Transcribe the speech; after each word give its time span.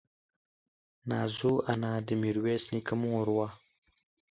نازو 1.09 1.53
انا 1.71 1.93
د 2.07 2.09
ميرويس 2.21 2.63
نيکه 2.73 2.95
مور 3.01 3.27
وه. 3.35 3.47